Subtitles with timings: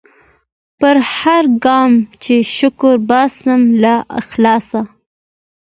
[0.79, 1.91] پر هرګام
[2.23, 4.81] چي شکر باسم له اخلاصه